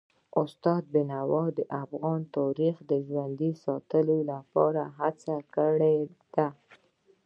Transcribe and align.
استاد 0.41 0.83
بینوا 0.93 1.43
د 1.57 1.59
افغان 1.83 2.21
تاریخ 2.37 2.75
د 2.91 2.91
ژوندي 3.07 3.51
ساتلو 3.63 4.17
لپاره 4.31 4.81
هڅه 4.99 5.35
کړي 5.55 5.97
ده. 6.35 6.47